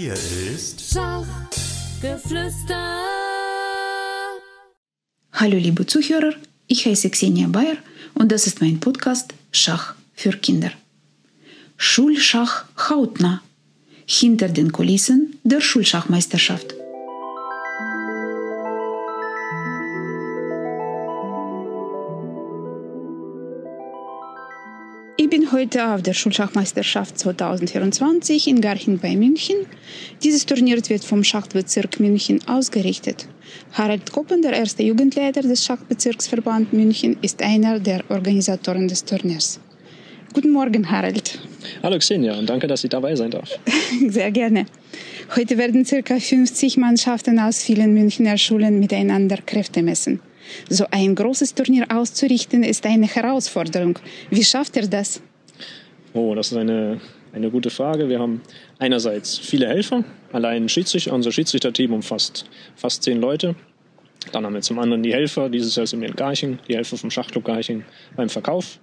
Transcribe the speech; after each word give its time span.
Hier 0.00 0.14
ist 0.54 0.92
Schachgeflüster. 0.92 3.02
Hallo 5.32 5.56
liebe 5.56 5.86
Zuhörer, 5.86 6.34
ich 6.68 6.86
heiße 6.86 7.10
Xenia 7.10 7.48
Bayer 7.48 7.78
und 8.14 8.30
das 8.30 8.46
ist 8.46 8.60
mein 8.60 8.78
Podcast 8.78 9.34
Schach 9.50 9.96
für 10.14 10.30
Kinder. 10.30 10.70
Schulschach 11.76 12.66
hautnah. 12.88 13.42
Hinter 14.06 14.50
den 14.50 14.70
Kulissen 14.70 15.40
der 15.42 15.60
Schulschachmeisterschaft. 15.60 16.77
Ich 25.30 25.38
bin 25.38 25.52
heute 25.52 25.86
auf 25.92 26.00
der 26.00 26.14
Schulschachmeisterschaft 26.14 27.18
2024 27.18 28.48
in 28.48 28.62
Garching 28.62 28.98
bei 28.98 29.14
München. 29.14 29.56
Dieses 30.22 30.46
Turnier 30.46 30.78
wird 30.88 31.04
vom 31.04 31.22
Schachbezirk 31.22 32.00
München 32.00 32.40
ausgerichtet. 32.48 33.28
Harald 33.74 34.10
Koppen, 34.10 34.40
der 34.40 34.54
erste 34.54 34.84
Jugendleiter 34.84 35.42
des 35.42 35.66
Schachbezirksverband 35.66 36.72
München, 36.72 37.18
ist 37.20 37.42
einer 37.42 37.78
der 37.78 38.04
Organisatoren 38.08 38.88
des 38.88 39.04
Turniers. 39.04 39.60
Guten 40.32 40.50
Morgen, 40.50 40.90
Harald. 40.90 41.38
Hallo 41.82 41.98
Xenia 41.98 42.38
und 42.38 42.48
danke, 42.48 42.66
dass 42.66 42.82
ich 42.84 42.88
dabei 42.88 43.14
sein 43.14 43.30
darf. 43.30 43.50
Sehr 44.08 44.30
gerne. 44.30 44.64
Heute 45.36 45.58
werden 45.58 45.84
ca. 45.84 46.18
50 46.18 46.78
Mannschaften 46.78 47.38
aus 47.38 47.62
vielen 47.62 47.92
Münchner 47.92 48.38
Schulen 48.38 48.80
miteinander 48.80 49.36
Kräfte 49.44 49.82
messen. 49.82 50.20
So 50.68 50.86
ein 50.90 51.14
großes 51.14 51.54
Turnier 51.54 51.86
auszurichten 51.90 52.62
ist 52.62 52.86
eine 52.86 53.06
Herausforderung. 53.06 53.98
Wie 54.30 54.44
schafft 54.44 54.76
ihr 54.76 54.88
das? 54.88 55.20
Oh, 56.18 56.34
das 56.34 56.50
ist 56.50 56.58
eine, 56.58 57.00
eine 57.32 57.48
gute 57.48 57.70
Frage. 57.70 58.08
Wir 58.08 58.18
haben 58.18 58.40
einerseits 58.80 59.38
viele 59.38 59.68
Helfer. 59.68 60.02
Allein 60.32 60.68
Schiedsrichter, 60.68 61.12
unser 61.12 61.30
Schiedsrichterteam 61.30 61.92
umfasst 61.92 62.44
fast 62.74 63.04
zehn 63.04 63.20
Leute. 63.20 63.54
Dann 64.32 64.44
haben 64.44 64.52
wir 64.52 64.60
zum 64.60 64.80
anderen 64.80 65.04
die 65.04 65.12
Helfer, 65.12 65.48
dieses 65.48 65.76
Jahr 65.76 65.86
sind 65.86 66.00
wir 66.00 66.08
in 66.08 66.16
Garching, 66.16 66.58
die 66.66 66.74
Helfer 66.74 66.96
vom 66.96 67.12
Schachclub 67.12 67.44
Garching 67.44 67.84
beim 68.16 68.28
Verkauf. 68.28 68.80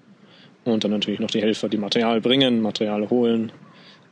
Und 0.64 0.86
dann 0.86 0.92
natürlich 0.92 1.20
noch 1.20 1.30
die 1.30 1.42
Helfer, 1.42 1.68
die 1.68 1.78
Material 1.78 2.22
bringen, 2.22 2.62
Material 2.62 3.10
holen 3.10 3.52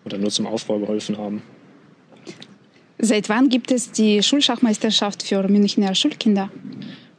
oder 0.04 0.18
nur 0.18 0.30
zum 0.30 0.46
Aufbau 0.46 0.80
geholfen 0.80 1.18
haben. 1.18 1.44
Seit 3.00 3.30
wann 3.30 3.48
gibt 3.48 3.72
es 3.72 3.90
die 3.94 4.22
Schulschachmeisterschaft 4.22 5.24
für 5.24 5.48
Münchner 5.48 5.96
Schulkinder? 5.96 6.52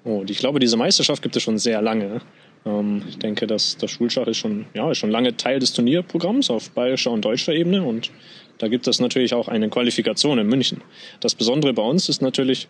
Oh, 0.04 0.22
ich 0.28 0.36
glaube, 0.36 0.60
diese 0.60 0.76
Meisterschaft 0.76 1.22
gibt 1.22 1.34
es 1.34 1.42
schon 1.42 1.56
sehr 1.56 1.80
lange. 1.80 2.20
Ähm, 2.66 3.02
ich 3.08 3.18
denke, 3.18 3.46
dass 3.46 3.76
das 3.76 3.90
Schulschach 3.90 4.26
ist 4.26 4.38
schon, 4.38 4.66
ja, 4.74 4.90
ist 4.90 4.98
schon 4.98 5.10
lange 5.10 5.36
Teil 5.36 5.58
des 5.58 5.72
Turnierprogramms 5.72 6.50
auf 6.50 6.70
bayerischer 6.70 7.10
und 7.10 7.24
deutscher 7.24 7.52
Ebene 7.52 7.82
und 7.82 8.10
da 8.58 8.68
gibt 8.68 8.86
es 8.86 9.00
natürlich 9.00 9.34
auch 9.34 9.48
eine 9.48 9.68
Qualifikation 9.68 10.38
in 10.38 10.46
München. 10.46 10.80
Das 11.20 11.34
Besondere 11.34 11.72
bei 11.72 11.82
uns 11.82 12.08
ist 12.08 12.22
natürlich, 12.22 12.68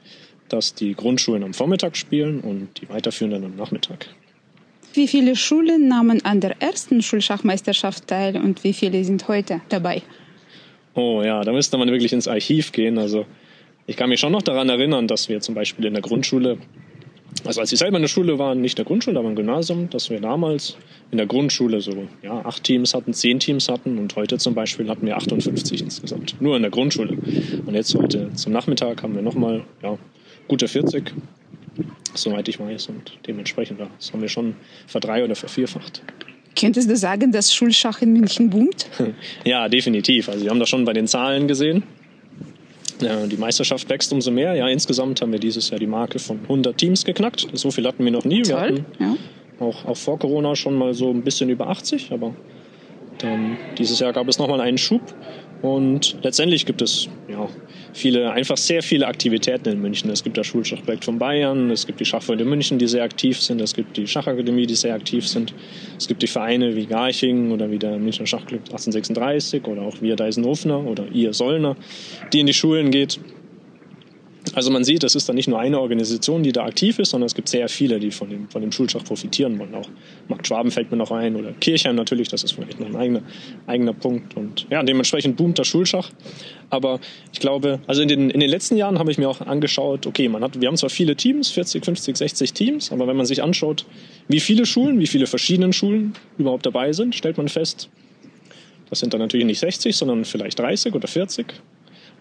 dass 0.49 0.75
die 0.75 0.95
Grundschulen 0.95 1.43
am 1.43 1.55
Vormittag 1.55 1.97
spielen 1.97 2.41
und 2.41 2.81
die 2.81 2.89
weiterführenden 2.89 3.45
am 3.45 3.57
Nachmittag. 3.57 4.09
Wie 4.95 5.09
viele 5.09 5.37
Schulen 5.37 5.89
nahmen 5.89 6.25
an 6.25 6.41
der 6.41 6.63
ersten 6.63 7.03
Schulschachmeisterschaft 7.03 8.07
teil 8.07 8.37
und 8.37 8.63
wie 8.63 8.73
viele 8.73 9.05
sind 9.05 9.27
heute 9.29 9.61
dabei? 9.69 10.03
Oh 10.95 11.23
ja, 11.23 11.43
da 11.43 11.53
müsste 11.53 11.77
man 11.77 11.91
wirklich 11.91 12.13
ins 12.13 12.29
Archiv 12.29 12.71
gehen. 12.71 12.99
Also 12.99 13.27
ich 13.87 13.97
kann 13.97 14.09
mich 14.09 14.21
schon 14.21 14.33
noch 14.33 14.43
daran 14.43 14.69
erinnern, 14.69 15.09
dass 15.09 15.29
wir 15.29 15.41
zum 15.41 15.55
Beispiel 15.55 15.85
in 15.85 15.95
der 15.95 16.03
Grundschule 16.03 16.59
also 17.45 17.61
als 17.61 17.73
ich 17.73 17.79
selber 17.79 17.97
in 17.97 18.03
der 18.03 18.09
Schule 18.09 18.39
war, 18.39 18.55
nicht 18.55 18.75
in 18.75 18.77
der 18.77 18.85
Grundschule, 18.85 19.19
aber 19.19 19.29
im 19.29 19.37
Gymnasium, 19.37 19.91
dass 19.91 20.11
wir 20.11 20.21
damals 20.21 20.77
in 21.11 21.19
der 21.19 21.27
Grundschule 21.27 21.81
so 21.81 22.09
ja, 22.23 22.45
acht 22.45 22.65
Teams 22.65 22.95
hatten, 22.95 23.13
zehn 23.13 23.39
Teams 23.39 23.69
hatten 23.69 23.99
und 23.99 24.15
heute 24.17 24.39
zum 24.39 24.55
Beispiel 24.55 24.89
hatten 24.89 25.07
wir 25.07 25.17
58 25.17 25.83
insgesamt. 25.83 26.41
Nur 26.41 26.57
in 26.57 26.63
der 26.63 26.71
Grundschule. 26.71 27.17
Und 27.67 27.75
jetzt 27.75 27.95
heute 27.95 28.33
zum 28.35 28.53
Nachmittag 28.53 29.03
haben 29.03 29.15
wir 29.15 29.23
nochmal 29.23 29.65
ja, 29.83 29.99
gute 30.49 30.69
40, 30.69 31.13
soweit 32.15 32.49
ich 32.49 32.59
weiß. 32.59 32.87
Und 32.89 33.19
dementsprechend, 33.27 33.81
das 33.81 34.13
haben 34.13 34.23
wir 34.23 34.29
schon 34.29 34.55
verdrei- 34.87 35.25
oder 35.25 35.35
vervierfacht. 35.35 36.03
Könntest 36.59 36.89
du 36.89 36.97
sagen, 36.97 37.33
dass 37.33 37.53
Schulschach 37.53 38.01
in 38.03 38.13
München 38.13 38.51
boomt? 38.51 38.87
ja, 39.45 39.69
definitiv. 39.69 40.29
Also 40.29 40.45
wir 40.45 40.51
haben 40.51 40.61
das 40.61 40.69
schon 40.69 40.85
bei 40.85 40.93
den 40.93 41.09
Zahlen 41.09 41.49
gesehen. 41.49 41.83
Die 43.01 43.37
Meisterschaft 43.37 43.89
wächst 43.89 44.13
umso 44.13 44.31
mehr. 44.31 44.55
Ja, 44.55 44.69
insgesamt 44.69 45.21
haben 45.21 45.33
wir 45.33 45.41
dieses 45.41 45.71
Jahr 45.71 45.81
die 45.81 45.87
Marke 45.87 46.19
von 46.19 46.41
100 46.43 46.77
Teams 46.77 47.05
geknackt. 47.05 47.47
So 47.53 47.71
viel 47.71 47.87
hatten 47.87 48.05
wir 48.05 48.13
noch 48.13 48.25
nie. 48.25 48.45
Wir 48.47 48.57
Toll, 48.57 48.85
ja. 48.99 49.17
auch, 49.61 49.85
auch 49.85 49.97
vor 49.97 50.19
Corona 50.19 50.55
schon 50.55 50.75
mal 50.75 50.95
so 50.95 51.11
ein 51.11 51.23
bisschen 51.23 51.51
über 51.51 51.69
80, 51.69 52.13
aber 52.13 52.35
dann 53.19 53.57
dieses 53.79 53.99
Jahr 53.99 54.13
gab 54.13 54.29
es 54.29 54.39
nochmal 54.39 54.61
einen 54.61 54.79
Schub. 54.79 55.03
Und 55.65 56.19
letztendlich 56.23 56.67
gibt 56.67 56.83
es 56.83 57.09
ja, 57.27 57.49
viele, 57.95 58.31
einfach 58.31 58.59
sehr 58.59 58.83
viele 58.83 59.07
Aktivitäten 59.07 59.71
in 59.71 59.81
München. 59.81 60.11
Es 60.11 60.23
gibt 60.23 60.37
das 60.37 60.47
Schulschachprojekt 60.47 61.07
von 61.07 61.19
Bayern, 61.19 61.71
es 61.71 61.87
gibt 61.87 62.01
die 62.01 62.05
Schachfreunde 62.05 62.45
München, 62.45 62.79
die 62.79 62.87
sehr 62.87 63.03
aktiv 63.03 63.41
sind, 63.41 63.63
es 63.63 63.73
gibt 63.73 63.97
die 63.97 64.07
Schachakademie, 64.07 64.67
die 64.67 64.75
sehr 64.75 64.95
aktiv 64.95 65.27
sind, 65.27 65.55
es 65.97 66.07
gibt 66.07 66.21
die 66.21 66.27
Vereine 66.27 66.77
wie 66.77 66.85
Garching 66.85 67.51
oder 67.51 67.71
wie 67.71 67.79
der 67.79 67.97
Münchner 67.97 68.27
Schachclub 68.27 68.61
1836 68.61 69.67
oder 69.67 69.81
auch 69.81 70.03
wir 70.03 70.17
Deisenhofner 70.17 70.87
oder 70.87 71.07
ihr 71.11 71.33
Sollner, 71.33 71.77
die 72.35 72.41
in 72.41 72.47
die 72.47 72.53
Schulen 72.53 72.91
geht. 72.91 73.19
Also 74.55 74.71
man 74.71 74.85
sieht, 74.85 75.03
es 75.05 75.15
ist 75.15 75.29
da 75.29 75.33
nicht 75.33 75.49
nur 75.49 75.59
eine 75.59 75.81
Organisation, 75.81 76.43
die 76.43 76.53
da 76.53 76.65
aktiv 76.65 76.99
ist, 76.99 77.11
sondern 77.11 77.27
es 77.27 77.35
gibt 77.35 77.49
sehr 77.49 77.69
viele, 77.69 77.99
die 77.99 78.11
von 78.11 78.31
dem, 78.31 78.49
von 78.49 78.61
dem 78.63 78.71
Schulschach 78.73 79.05
profitieren 79.05 79.59
wollen. 79.59 79.75
Auch 79.75 79.89
Markt 80.29 80.47
Schwaben 80.47 80.71
fällt 80.71 80.91
mir 80.91 80.97
noch 80.97 81.11
ein 81.11 81.37
oder 81.37 81.53
Kirchheim 81.53 81.97
natürlich, 81.97 82.29
das 82.29 82.45
ist 82.45 82.53
vielleicht 82.53 82.79
noch 82.79 82.87
ein 82.87 82.97
eigener, 82.97 83.23
eigener 83.67 83.93
Punkt. 83.93 84.37
Und 84.37 84.67
ja, 84.71 84.83
dementsprechend 84.83 85.37
boomt 85.37 85.59
das 85.59 85.67
Schulschach. 85.67 86.11
Aber 86.71 87.01
ich 87.33 87.41
glaube, 87.41 87.81
also 87.87 88.03
in 88.03 88.09
den, 88.09 88.31
in 88.31 88.41
den 88.41 88.51
letzten 88.51 88.77
Jahren 88.77 88.99
habe 88.99 89.11
ich 89.11 89.19
mir 89.19 89.29
auch 89.29 89.41
angeschaut, 89.41 90.07
okay, 90.07 90.29
man 90.29 90.43
hat, 90.43 90.61
wir 90.61 90.69
haben 90.69 90.77
zwar 90.77 90.91
viele 90.91 91.17
Teams, 91.17 91.51
40, 91.51 91.85
50, 91.85 92.17
60 92.17 92.53
Teams, 92.53 92.93
aber 92.93 93.07
wenn 93.07 93.17
man 93.17 93.27
sich 93.27 93.43
anschaut, 93.43 93.85
wie 94.29 94.41
viele 94.41 94.67
Schulen, 94.67 95.01
wie 95.01 95.07
viele 95.07 95.27
verschiedene 95.27 95.73
Schulen 95.73 96.15
überhaupt 96.39 96.67
dabei 96.67 96.93
sind, 96.93 97.15
stellt 97.15 97.37
man 97.37 97.49
fest, 97.49 97.89
das 98.91 99.01
sind 99.01 99.13
dann 99.13 99.21
natürlich 99.21 99.47
nicht 99.47 99.59
60, 99.59 99.97
sondern 99.97 100.25
vielleicht 100.25 100.59
30 100.59 100.95
oder 100.95 101.09
40. 101.09 101.47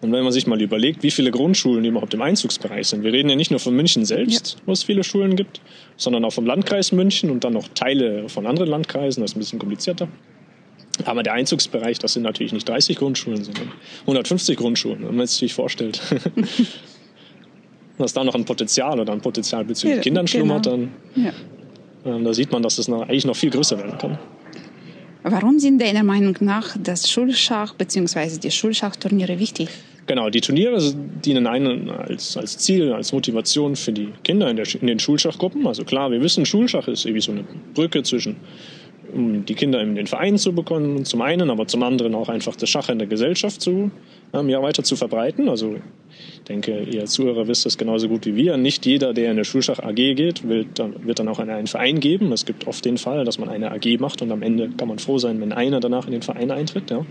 Und 0.00 0.12
wenn 0.12 0.22
man 0.22 0.32
sich 0.32 0.46
mal 0.46 0.60
überlegt, 0.60 1.02
wie 1.02 1.10
viele 1.10 1.30
Grundschulen 1.30 1.84
überhaupt 1.84 2.12
im 2.12 2.20
Einzugsbereich 2.20 2.88
sind, 2.88 3.04
wir 3.04 3.12
reden 3.12 3.30
ja 3.30 3.36
nicht 3.36 3.50
nur 3.50 3.60
von 3.60 3.74
München 3.74 4.04
selbst, 4.04 4.54
ja. 4.54 4.62
wo 4.66 4.72
es 4.72 4.82
viele 4.82 5.02
Schulen 5.02 5.34
gibt, 5.34 5.60
sondern 5.96 6.24
auch 6.24 6.32
vom 6.32 6.44
Landkreis 6.44 6.92
München 6.92 7.30
und 7.30 7.44
dann 7.44 7.54
noch 7.54 7.68
Teile 7.68 8.28
von 8.28 8.46
anderen 8.46 8.68
Landkreisen, 8.68 9.22
das 9.22 9.30
ist 9.30 9.36
ein 9.36 9.40
bisschen 9.40 9.58
komplizierter. 9.58 10.08
Aber 11.04 11.22
der 11.22 11.32
Einzugsbereich, 11.32 11.98
das 11.98 12.12
sind 12.12 12.22
natürlich 12.22 12.52
nicht 12.52 12.68
30 12.68 12.96
Grundschulen, 12.96 13.42
sondern 13.42 13.72
150 14.02 14.56
Grundschulen, 14.56 15.08
wenn 15.08 15.16
man 15.16 15.26
sich 15.26 15.54
vorstellt. 15.54 16.00
dass 17.98 18.12
da 18.12 18.24
noch 18.24 18.34
ein 18.34 18.44
Potenzial 18.44 18.98
oder 19.00 19.12
ein 19.12 19.20
Potenzial 19.20 19.64
bezüglich 19.64 19.96
ja, 19.96 20.02
Kindern 20.02 20.26
schlummert, 20.26 20.64
genau. 20.64 20.88
dann 21.14 21.24
ja. 22.04 22.16
äh, 22.18 22.22
da 22.22 22.34
sieht 22.34 22.50
man, 22.52 22.62
dass 22.62 22.78
es 22.78 22.88
noch, 22.88 23.02
eigentlich 23.02 23.24
noch 23.24 23.36
viel 23.36 23.50
größer 23.50 23.78
werden 23.78 23.98
kann. 23.98 24.18
Warum 25.26 25.58
sind 25.58 25.80
deiner 25.80 26.02
Meinung 26.02 26.36
nach 26.40 26.76
das 26.78 27.10
Schulschach 27.10 27.72
bzw. 27.74 28.38
die 28.38 28.50
Schulschachturniere 28.50 29.38
wichtig? 29.38 29.70
Genau, 30.06 30.28
die 30.28 30.42
Turniere 30.42 30.78
dienen 31.24 31.46
einen 31.46 31.88
als, 31.88 32.36
als 32.36 32.58
Ziel, 32.58 32.92
als 32.92 33.10
Motivation 33.10 33.74
für 33.74 33.90
die 33.90 34.10
Kinder 34.22 34.50
in, 34.50 34.56
der, 34.56 34.66
in 34.78 34.86
den 34.86 34.98
Schulschachgruppen. 34.98 35.66
Also 35.66 35.84
klar, 35.84 36.10
wir 36.10 36.20
wissen, 36.20 36.44
Schulschach 36.44 36.88
ist 36.88 37.06
irgendwie 37.06 37.22
so 37.22 37.32
eine 37.32 37.42
Brücke 37.72 38.02
zwischen 38.02 38.36
um 39.14 39.44
die 39.44 39.54
Kinder 39.54 39.80
in 39.80 39.94
den 39.94 40.06
Verein 40.06 40.36
zu 40.38 40.52
bekommen, 40.52 41.04
zum 41.04 41.22
einen, 41.22 41.50
aber 41.50 41.66
zum 41.66 41.82
anderen 41.82 42.14
auch 42.14 42.28
einfach 42.28 42.56
das 42.56 42.68
Schach 42.68 42.88
in 42.88 42.98
der 42.98 43.08
Gesellschaft 43.08 43.60
zu, 43.60 43.90
ähm, 44.32 44.48
ja, 44.48 44.60
weiter 44.62 44.82
zu 44.82 44.96
verbreiten. 44.96 45.48
Also 45.48 45.76
ich 46.10 46.42
denke, 46.48 46.82
ihr 46.82 47.06
Zuhörer 47.06 47.48
wisst 47.48 47.66
das 47.66 47.78
genauso 47.78 48.08
gut 48.08 48.26
wie 48.26 48.36
wir. 48.36 48.56
Nicht 48.56 48.86
jeder, 48.86 49.14
der 49.14 49.26
in 49.26 49.30
eine 49.32 49.44
Schulschach 49.44 49.78
AG 49.78 49.94
geht, 49.94 50.46
will, 50.48 50.66
dann, 50.74 51.06
wird 51.06 51.18
dann 51.18 51.28
auch 51.28 51.38
einen 51.38 51.66
Verein 51.66 52.00
geben. 52.00 52.32
Es 52.32 52.44
gibt 52.44 52.66
oft 52.66 52.84
den 52.84 52.98
Fall, 52.98 53.24
dass 53.24 53.38
man 53.38 53.48
eine 53.48 53.70
AG 53.70 53.98
macht 53.98 54.20
und 54.22 54.32
am 54.32 54.42
Ende 54.42 54.70
kann 54.76 54.88
man 54.88 54.98
froh 54.98 55.18
sein, 55.18 55.40
wenn 55.40 55.52
einer 55.52 55.80
danach 55.80 56.06
in 56.06 56.12
den 56.12 56.22
Verein 56.22 56.50
eintritt. 56.50 56.90
Ja. 56.90 57.06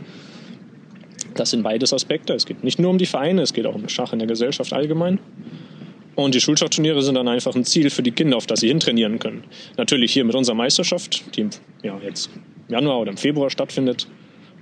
Das 1.35 1.49
sind 1.49 1.63
beides 1.63 1.93
Aspekte. 1.93 2.33
Es 2.33 2.45
geht 2.45 2.63
nicht 2.63 2.79
nur 2.79 2.91
um 2.91 2.97
die 2.97 3.05
Vereine, 3.05 3.41
es 3.41 3.53
geht 3.53 3.65
auch 3.65 3.75
um 3.75 3.87
Schach 3.89 4.13
in 4.13 4.19
der 4.19 4.27
Gesellschaft 4.27 4.73
allgemein. 4.73 5.19
Und 6.15 6.35
die 6.35 6.41
Schulschachturniere 6.41 7.01
sind 7.01 7.15
dann 7.15 7.27
einfach 7.27 7.55
ein 7.55 7.65
Ziel 7.65 7.89
für 7.89 8.03
die 8.03 8.11
Kinder, 8.11 8.37
auf 8.37 8.45
das 8.45 8.59
sie 8.59 8.67
hintrainieren 8.67 9.19
können. 9.19 9.43
Natürlich 9.77 10.13
hier 10.13 10.25
mit 10.25 10.35
unserer 10.35 10.55
Meisterschaft, 10.55 11.23
die 11.35 11.47
ja, 11.81 11.99
jetzt 12.03 12.29
im 12.67 12.73
Januar 12.73 12.99
oder 12.99 13.11
im 13.11 13.17
Februar 13.17 13.49
stattfindet. 13.49 14.07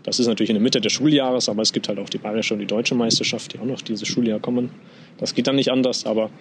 Das 0.04 0.20
ist 0.20 0.28
natürlich 0.28 0.50
in 0.50 0.56
der 0.56 0.64
Mitte 0.64 0.82
des 0.82 0.94
Schuljahres, 0.94 1.50
aber 1.50 1.62
es 1.62 1.74
gibt 1.74 1.88
halt 1.88 2.00
auch 2.00 2.10
die 2.10 2.18
bayerische 2.18 2.54
und 2.54 2.60
die 2.60 2.66
deutsche 2.66 2.96
Meisterschaft, 2.96 3.54
die 3.54 3.60
auch 3.60 3.66
noch 3.66 3.82
dieses 3.82 4.08
Schuljahr 4.08 4.40
kommen. 4.40 4.72
Das 5.18 5.36
geht 5.36 5.46
dann 5.46 5.58
nicht 5.58 5.72
anders, 5.72 6.06
aber 6.06 6.32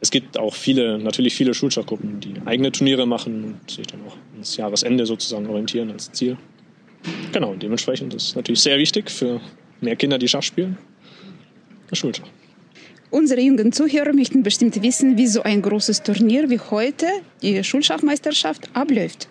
es 0.00 0.10
gibt 0.10 0.38
auch 0.38 0.54
viele, 0.54 0.98
natürlich 0.98 1.34
viele 1.34 1.54
Schulschachgruppen, 1.54 2.20
die 2.20 2.34
eigene 2.44 2.72
Turniere 2.72 3.06
machen 3.06 3.44
und 3.44 3.70
sich 3.70 3.86
dann 3.86 4.00
auch 4.08 4.16
ins 4.36 4.56
Jahresende 4.56 5.06
sozusagen 5.06 5.46
orientieren 5.46 5.92
als 5.92 6.10
Ziel. 6.10 6.36
Genau, 7.32 7.54
dementsprechend 7.54 8.14
ist 8.14 8.28
es 8.28 8.34
natürlich 8.34 8.60
sehr 8.60 8.78
wichtig 8.78 9.10
für 9.10 9.40
mehr 9.80 9.94
Kinder, 9.94 10.18
die 10.18 10.26
Schach 10.26 10.42
spielen. 10.42 10.76
Der 11.90 11.96
Schulschach. 11.96 12.26
Unsere 13.10 13.40
jungen 13.40 13.72
Zuhörer 13.72 14.12
möchten 14.12 14.42
bestimmt 14.42 14.82
wissen, 14.82 15.16
wie 15.16 15.26
so 15.26 15.42
ein 15.42 15.62
großes 15.62 16.02
Turnier 16.02 16.50
wie 16.50 16.58
heute, 16.58 17.06
die 17.42 17.62
Schulschachmeisterschaft, 17.62 18.68
abläuft. 18.74 19.28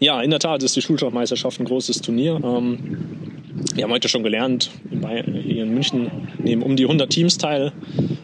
Ja, 0.00 0.20
in 0.22 0.30
der 0.30 0.40
Tat 0.40 0.62
ist 0.62 0.74
die 0.76 0.82
Schulschachmeisterschaft 0.82 1.60
ein 1.60 1.64
großes 1.64 2.00
Turnier. 2.00 2.40
Ähm, 2.42 2.98
wir 3.74 3.84
haben 3.84 3.92
heute 3.92 4.08
schon 4.08 4.22
gelernt, 4.22 4.70
hier 4.90 5.62
in 5.62 5.72
München 5.72 6.10
nehmen 6.38 6.62
um 6.62 6.76
die 6.76 6.84
100 6.84 7.10
Teams 7.10 7.38
teil. 7.38 7.72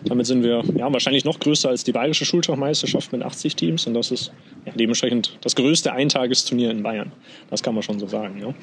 Damit 0.04 0.26
sind 0.26 0.42
wir 0.42 0.62
ja, 0.76 0.92
wahrscheinlich 0.92 1.24
noch 1.24 1.38
größer 1.38 1.68
als 1.68 1.84
die 1.84 1.92
bayerische 1.92 2.24
Schulschachmeisterschaft 2.24 3.12
mit 3.12 3.22
80 3.22 3.56
Teams. 3.56 3.86
Und 3.86 3.94
das 3.94 4.10
ist 4.10 4.32
ja, 4.66 4.72
dementsprechend 4.72 5.38
das 5.40 5.54
größte 5.54 5.92
Eintagesturnier 5.92 6.70
in 6.70 6.82
Bayern. 6.82 7.12
Das 7.50 7.62
kann 7.62 7.74
man 7.74 7.82
schon 7.82 7.98
so 7.98 8.08
sagen. 8.08 8.40
Ja. 8.40 8.54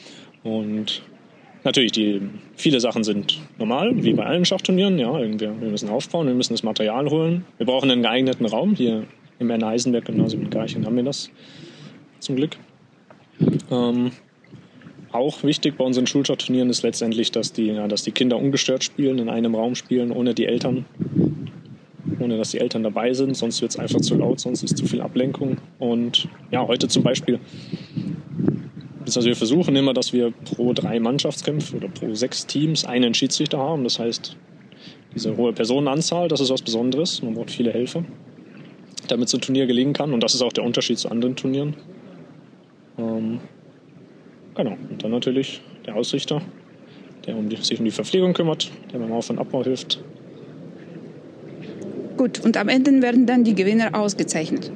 Und 0.49 1.01
natürlich, 1.65 1.91
die, 1.91 2.21
viele 2.55 2.79
Sachen 2.79 3.03
sind 3.03 3.39
normal, 3.57 3.91
wie 4.03 4.13
bei 4.13 4.25
allen 4.25 4.45
Schachturnieren. 4.45 4.97
Ja, 4.97 5.19
wir, 5.19 5.39
wir 5.39 5.69
müssen 5.69 5.89
aufbauen, 5.89 6.27
wir 6.27 6.33
müssen 6.33 6.53
das 6.53 6.63
Material 6.63 7.09
holen. 7.09 7.45
Wir 7.57 7.65
brauchen 7.65 7.91
einen 7.91 8.03
geeigneten 8.03 8.45
Raum. 8.45 8.75
Hier 8.75 9.03
im 9.39 9.49
Erna 9.49 9.69
Eisenberg, 9.69 10.05
genauso 10.05 10.39
wie 10.39 10.43
in 10.43 10.49
Garching, 10.49 10.85
haben 10.85 10.95
wir 10.95 11.03
das 11.03 11.29
zum 12.19 12.35
Glück. 12.35 12.57
Ähm, 13.69 14.11
auch 15.11 15.43
wichtig 15.43 15.77
bei 15.77 15.83
unseren 15.83 16.07
Schulschachturnieren 16.07 16.69
ist 16.69 16.83
letztendlich, 16.83 17.31
dass 17.31 17.53
die, 17.53 17.67
ja, 17.67 17.87
dass 17.87 18.03
die 18.03 18.11
Kinder 18.11 18.37
ungestört 18.37 18.83
spielen, 18.83 19.19
in 19.19 19.29
einem 19.29 19.55
Raum 19.55 19.75
spielen, 19.75 20.11
ohne 20.11 20.33
die 20.33 20.45
Eltern, 20.45 20.85
ohne 22.19 22.37
dass 22.37 22.51
die 22.51 22.59
Eltern 22.59 22.83
dabei 22.83 23.13
sind. 23.13 23.35
Sonst 23.35 23.61
wird 23.61 23.71
es 23.71 23.79
einfach 23.79 24.01
zu 24.01 24.15
laut, 24.15 24.39
sonst 24.39 24.63
ist 24.63 24.77
zu 24.77 24.85
viel 24.85 25.01
Ablenkung. 25.01 25.57
Und 25.79 26.27
ja, 26.51 26.65
heute 26.65 26.87
zum 26.87 27.03
Beispiel, 27.03 27.39
also 29.05 29.25
wir 29.25 29.35
versuchen 29.35 29.75
immer, 29.75 29.93
dass 29.93 30.13
wir 30.13 30.31
pro 30.31 30.73
drei 30.73 30.99
Mannschaftskämpfe 30.99 31.77
oder 31.77 31.89
pro 31.89 32.13
sechs 32.15 32.45
Teams 32.45 32.85
einen 32.85 33.13
Schiedsrichter 33.13 33.57
haben. 33.57 33.83
Das 33.83 33.99
heißt, 33.99 34.35
diese 35.13 35.37
hohe 35.37 35.53
Personenanzahl, 35.53 36.27
das 36.27 36.41
ist 36.41 36.49
was 36.49 36.61
Besonderes. 36.61 37.21
Man 37.21 37.35
braucht 37.35 37.51
viele 37.51 37.71
Helfer, 37.71 38.03
damit 39.07 39.29
so 39.29 39.37
ein 39.37 39.41
Turnier 39.41 39.67
gelingen 39.67 39.93
kann. 39.93 40.13
Und 40.13 40.21
das 40.21 40.33
ist 40.33 40.41
auch 40.41 40.53
der 40.53 40.63
Unterschied 40.63 40.97
zu 40.97 41.09
anderen 41.09 41.35
Turnieren. 41.35 41.75
Ähm, 42.97 43.39
Genau. 44.55 44.77
Und 44.89 45.03
dann 45.03 45.11
natürlich 45.11 45.61
der 45.85 45.95
Ausrichter, 45.95 46.41
der 47.27 47.37
um 47.37 47.49
die, 47.49 47.57
sich 47.57 47.77
um 47.77 47.85
die 47.85 47.91
Verpflegung 47.91 48.33
kümmert, 48.33 48.71
der 48.91 48.99
beim 48.99 49.11
Auf- 49.11 49.29
und 49.29 49.37
Abbau 49.37 49.63
hilft. 49.63 50.01
Gut, 52.17 52.43
und 52.43 52.55
am 52.55 52.69
Ende 52.69 53.01
werden 53.01 53.25
dann 53.25 53.43
die 53.43 53.53
Gewinner 53.53 53.93
ausgezeichnet. 53.93 54.71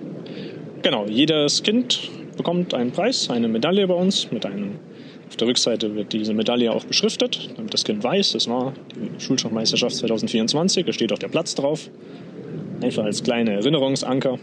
Genau, 0.82 1.06
jedes 1.08 1.64
Kind 1.64 2.10
bekommt 2.40 2.74
einen 2.74 2.92
Preis, 2.92 3.30
eine 3.30 3.50
Medaille 3.50 3.86
bei 3.86 3.94
uns. 3.94 4.32
Mit 4.32 4.46
einem, 4.46 4.80
auf 5.28 5.36
der 5.36 5.50
Rückseite 5.50 5.94
wird 5.94 6.14
diese 6.14 6.34
Medaille 6.34 6.72
auch 6.72 6.86
beschriftet, 6.86 7.50
damit 7.58 7.74
das 7.74 7.84
Kind 7.84 8.02
weiß, 8.02 8.32
das 8.32 8.48
war 8.48 8.74
die 8.96 9.22
Schulschachmeisterschaft 9.22 9.94
2024, 9.98 10.86
da 10.86 10.94
steht 10.94 11.12
auch 11.12 11.20
der 11.20 11.28
Platz 11.28 11.54
drauf. 11.54 11.90
Einfach 12.82 13.04
als 13.04 13.24
kleine 13.24 13.52
Erinnerungsanker. 13.56 14.40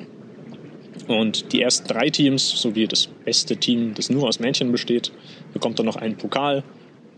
Und 1.09 1.55
die 1.55 1.63
ersten 1.63 1.89
drei 1.89 2.11
Teams, 2.11 2.51
sowie 2.51 2.87
das 2.87 3.07
beste 3.07 3.57
Team, 3.57 3.95
das 3.95 4.11
nur 4.11 4.29
aus 4.29 4.41
Mädchen 4.41 4.73
besteht, 4.73 5.11
bekommt 5.55 5.79
dann 5.79 5.87
noch 5.87 5.97
einen 5.97 6.17
Pokal. 6.17 6.65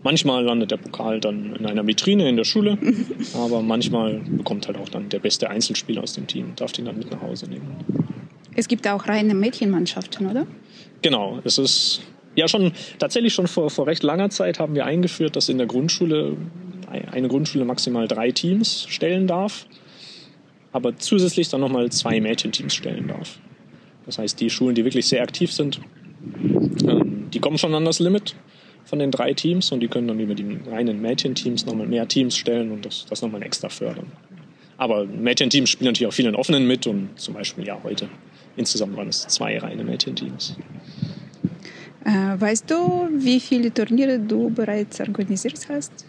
Manchmal 0.01 0.45
landet 0.45 0.71
der 0.71 0.77
Pokal 0.77 1.19
dann 1.19 1.57
in 1.57 1.65
einer 1.65 1.85
Vitrine 1.85 2.29
in 2.29 2.37
der 2.37 2.45
Schule, 2.45 2.77
aber 3.33 3.61
manchmal 3.61 4.21
bekommt 4.29 4.67
halt 4.67 4.77
auch 4.77 4.87
dann 4.87 5.09
der 5.09 5.19
beste 5.19 5.49
Einzelspieler 5.49 6.03
aus 6.03 6.13
dem 6.13 6.25
Team, 6.25 6.53
darf 6.55 6.71
den 6.71 6.85
dann 6.85 6.97
mit 6.97 7.11
nach 7.11 7.21
Hause 7.21 7.49
nehmen. 7.49 7.75
Es 8.59 8.67
gibt 8.67 8.85
auch 8.89 9.07
reine 9.07 9.35
Mädchenmannschaften, 9.35 10.29
oder? 10.29 10.45
Genau, 11.01 11.39
es 11.45 11.57
ist 11.57 12.01
ja 12.35 12.49
schon 12.49 12.73
tatsächlich 12.97 13.33
schon 13.33 13.47
vor, 13.47 13.69
vor 13.69 13.87
recht 13.87 14.03
langer 14.03 14.29
Zeit 14.31 14.59
haben 14.59 14.75
wir 14.75 14.85
eingeführt, 14.85 15.37
dass 15.37 15.47
in 15.47 15.57
der 15.57 15.65
Grundschule 15.65 16.35
eine 16.89 17.29
Grundschule 17.29 17.63
maximal 17.63 18.09
drei 18.09 18.31
Teams 18.31 18.85
stellen 18.89 19.27
darf, 19.27 19.65
aber 20.73 20.97
zusätzlich 20.97 21.47
dann 21.47 21.61
nochmal 21.61 21.89
zwei 21.89 22.19
Mädchenteams 22.19 22.73
stellen 22.75 23.07
darf. 23.07 23.39
Das 24.05 24.17
heißt, 24.17 24.41
die 24.41 24.49
Schulen, 24.49 24.75
die 24.75 24.83
wirklich 24.83 25.07
sehr 25.07 25.23
aktiv 25.23 25.53
sind, 25.53 25.79
ähm, 26.85 27.29
die 27.33 27.39
kommen 27.39 27.57
schon 27.57 27.73
an 27.73 27.85
das 27.85 27.99
Limit 27.99 28.35
von 28.83 28.99
den 28.99 29.11
drei 29.11 29.33
Teams 29.33 29.71
und 29.71 29.79
die 29.79 29.87
können 29.87 30.09
dann 30.09 30.19
über 30.19 30.35
die 30.35 30.59
reinen 30.69 31.01
Mädchenteams 31.01 31.65
nochmal 31.65 31.87
mehr 31.87 32.09
Teams 32.09 32.35
stellen 32.35 32.71
und 32.71 32.85
das, 32.85 33.05
das 33.09 33.21
nochmal 33.21 33.41
extra 33.41 33.69
fördern. 33.69 34.11
Aber 34.75 35.05
Mädchenteams 35.05 35.69
spielen 35.69 35.91
natürlich 35.91 36.07
auch 36.07 36.13
vielen 36.13 36.35
offenen 36.35 36.67
mit 36.67 36.87
und 36.87 37.17
zum 37.17 37.35
Beispiel 37.35 37.65
ja 37.65 37.79
heute 37.83 38.09
insgesamt 38.59 38.95
waren 38.95 39.07
es 39.07 39.27
zwei 39.27 39.57
reine 39.57 39.83
Mädchenteams. 39.83 40.55
Äh, 42.05 42.39
weißt 42.39 42.69
du, 42.69 43.09
wie 43.11 43.39
viele 43.39 43.73
Turniere 43.73 44.19
du 44.19 44.49
bereits 44.49 44.99
organisiert 44.99 45.59
hast? 45.69 46.05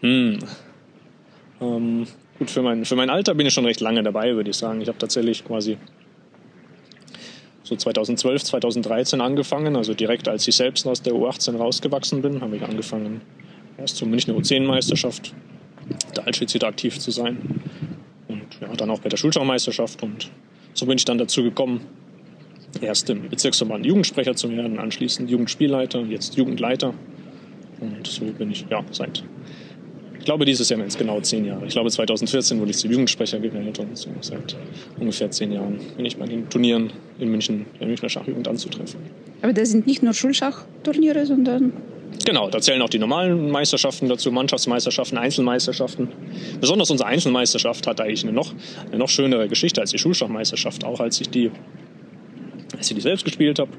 Hm. 0.00 0.38
Ähm, 1.60 2.06
gut, 2.38 2.50
für 2.50 2.62
mein, 2.62 2.84
für 2.84 2.96
mein 2.96 3.08
Alter 3.08 3.34
bin 3.34 3.46
ich 3.46 3.54
schon 3.54 3.64
recht 3.64 3.80
lange 3.80 4.02
dabei, 4.02 4.34
würde 4.34 4.50
ich 4.50 4.56
sagen. 4.56 4.80
Ich 4.80 4.88
habe 4.88 4.98
tatsächlich 4.98 5.44
quasi 5.44 5.78
so 7.62 7.76
2012, 7.76 8.42
2013 8.44 9.20
angefangen. 9.20 9.76
Also 9.76 9.94
direkt 9.94 10.28
als 10.28 10.46
ich 10.48 10.56
selbst 10.56 10.86
aus 10.86 11.02
der 11.02 11.14
U18 11.14 11.56
rausgewachsen 11.56 12.22
bin, 12.22 12.40
habe 12.40 12.56
ich 12.56 12.62
angefangen, 12.62 13.20
erst 13.78 13.96
zur 13.96 14.08
Münchner 14.08 14.34
U10-Meisterschaft 14.34 15.34
da 16.14 16.22
als 16.22 16.36
Schiedsrichter 16.36 16.68
aktiv 16.68 16.98
zu 16.98 17.10
sein. 17.10 17.38
Und 18.28 18.60
ja, 18.60 18.68
dann 18.76 18.90
auch 18.90 19.00
bei 19.00 19.08
der 19.08 19.16
Schulschachmeisterschaft. 19.16 20.02
Und 20.02 20.30
so 20.74 20.86
bin 20.86 20.96
ich 20.98 21.04
dann 21.04 21.18
dazu 21.18 21.42
gekommen, 21.42 21.80
erst 22.80 23.10
im 23.10 23.28
Bezirksverband 23.28 23.84
Jugendsprecher 23.84 24.34
zu 24.34 24.50
werden, 24.50 24.78
anschließend 24.78 25.30
Jugendspielleiter, 25.30 26.00
jetzt 26.02 26.36
Jugendleiter. 26.36 26.94
Und 27.80 28.06
so 28.06 28.24
bin 28.24 28.50
ich 28.50 28.64
ja 28.70 28.82
seit 28.92 29.24
ich 30.22 30.26
glaube, 30.26 30.44
dieses 30.44 30.68
Jahr 30.68 30.78
werden 30.78 30.86
es 30.86 30.96
genau 30.96 31.20
zehn 31.20 31.44
Jahre. 31.44 31.66
Ich 31.66 31.72
glaube, 31.72 31.90
2014 31.90 32.60
wurde 32.60 32.70
ich 32.70 32.76
zum 32.76 32.92
Jugendsprecher 32.92 33.40
gewählt 33.40 33.76
und 33.80 33.98
so 33.98 34.08
seit 34.20 34.54
ungefähr 35.00 35.28
zehn 35.32 35.50
Jahren 35.50 35.80
bin 35.96 36.06
ich 36.06 36.16
bei 36.16 36.26
den 36.26 36.48
Turnieren 36.48 36.92
in 37.18 37.28
München, 37.28 37.66
der 37.80 37.88
Münchner 37.88 38.08
Schachjugend 38.08 38.46
anzutreffen. 38.46 39.00
Aber 39.42 39.52
das 39.52 39.70
sind 39.70 39.88
nicht 39.88 40.00
nur 40.00 40.14
Schulschachturniere, 40.14 41.26
sondern 41.26 41.72
Genau, 42.24 42.50
da 42.50 42.60
zählen 42.60 42.80
auch 42.82 42.88
die 42.88 42.98
normalen 42.98 43.50
Meisterschaften 43.50 44.08
dazu, 44.08 44.30
Mannschaftsmeisterschaften, 44.30 45.18
Einzelmeisterschaften. 45.18 46.08
Besonders 46.60 46.90
unsere 46.90 47.08
Einzelmeisterschaft 47.08 47.86
hat 47.86 48.00
eigentlich 48.00 48.22
eine 48.22 48.32
noch, 48.32 48.52
eine 48.86 48.98
noch 48.98 49.08
schönere 49.08 49.48
Geschichte 49.48 49.80
als 49.80 49.90
die 49.90 49.98
Schulschachmeisterschaft. 49.98 50.84
Auch 50.84 51.00
als 51.00 51.20
ich 51.20 51.30
die, 51.30 51.50
als 52.76 52.90
ich 52.90 52.94
die 52.94 53.00
selbst 53.00 53.24
gespielt 53.24 53.58
habe, 53.58 53.70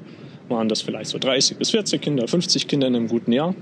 waren 0.48 0.68
das 0.68 0.82
vielleicht 0.82 1.10
so 1.10 1.18
30 1.18 1.56
bis 1.56 1.70
40 1.70 2.00
Kinder, 2.00 2.28
50 2.28 2.68
Kinder 2.68 2.86
in 2.86 2.96
einem 2.96 3.08
guten 3.08 3.32
Jahr. 3.32 3.54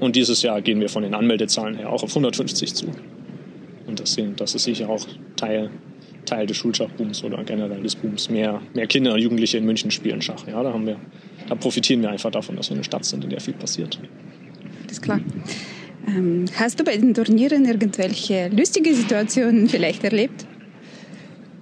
Und 0.00 0.14
dieses 0.14 0.42
Jahr 0.42 0.62
gehen 0.62 0.80
wir 0.80 0.88
von 0.88 1.02
den 1.02 1.14
Anmeldezahlen 1.14 1.74
her 1.74 1.90
auch 1.90 2.02
auf 2.02 2.10
150 2.10 2.74
zu. 2.74 2.86
Und 3.86 3.98
das, 3.98 4.16
das 4.36 4.54
ist 4.54 4.64
sicher 4.64 4.88
auch 4.88 5.04
Teil, 5.36 5.70
Teil 6.24 6.46
des 6.46 6.56
Schulschachbooms 6.56 7.24
oder 7.24 7.42
generell 7.42 7.82
des 7.82 7.96
Booms. 7.96 8.30
Mehr, 8.30 8.60
mehr 8.74 8.86
Kinder 8.86 9.14
und 9.14 9.20
Jugendliche 9.20 9.58
in 9.58 9.64
München 9.64 9.90
spielen 9.90 10.22
Schach. 10.22 10.46
Ja, 10.46 10.62
da, 10.62 10.72
haben 10.72 10.86
wir, 10.86 10.96
da 11.48 11.54
profitieren 11.54 12.02
wir 12.02 12.10
einfach 12.10 12.30
davon, 12.30 12.56
dass 12.56 12.70
wir 12.70 12.76
eine 12.76 12.84
Stadt 12.84 13.04
sind, 13.04 13.24
in 13.24 13.30
der 13.30 13.40
viel 13.40 13.54
passiert. 13.54 13.98
Das 14.84 14.92
ist 14.92 15.02
klar. 15.02 15.20
Ähm, 16.06 16.46
hast 16.56 16.80
du 16.80 16.84
bei 16.84 16.96
den 16.96 17.14
Turnieren 17.14 17.64
irgendwelche 17.64 18.48
lustige 18.48 18.94
Situationen 18.94 19.68
vielleicht 19.68 20.04
erlebt? 20.04 20.46